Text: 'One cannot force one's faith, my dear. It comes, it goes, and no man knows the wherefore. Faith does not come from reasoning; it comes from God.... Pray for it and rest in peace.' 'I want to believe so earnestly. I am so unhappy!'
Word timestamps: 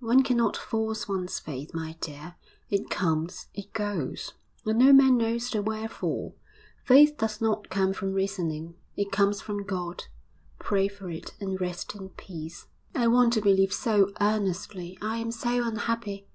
'One 0.00 0.24
cannot 0.24 0.56
force 0.56 1.06
one's 1.08 1.38
faith, 1.38 1.72
my 1.72 1.96
dear. 2.00 2.34
It 2.70 2.90
comes, 2.90 3.46
it 3.54 3.72
goes, 3.72 4.32
and 4.64 4.80
no 4.80 4.92
man 4.92 5.16
knows 5.16 5.48
the 5.48 5.62
wherefore. 5.62 6.34
Faith 6.82 7.16
does 7.18 7.40
not 7.40 7.70
come 7.70 7.92
from 7.92 8.12
reasoning; 8.12 8.74
it 8.96 9.12
comes 9.12 9.40
from 9.40 9.62
God.... 9.62 10.06
Pray 10.58 10.88
for 10.88 11.08
it 11.08 11.34
and 11.40 11.60
rest 11.60 11.94
in 11.94 12.08
peace.' 12.08 12.66
'I 12.96 13.06
want 13.06 13.32
to 13.34 13.40
believe 13.40 13.72
so 13.72 14.10
earnestly. 14.20 14.98
I 15.00 15.18
am 15.18 15.30
so 15.30 15.64
unhappy!' 15.64 16.26